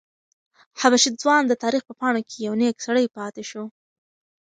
[0.79, 3.63] حبشي ځوان د تاریخ په پاڼو کې یو نېک سړی پاتې شو.